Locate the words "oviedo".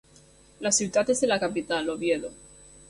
1.97-2.37